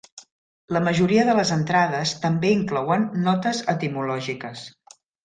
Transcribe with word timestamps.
La 0.77 0.79
majoria 0.85 1.25
de 1.27 1.35
les 1.39 1.51
entrades 1.55 2.13
també 2.23 2.53
inclouen 2.53 3.05
notes 3.27 3.61
etimològiques. 3.75 4.65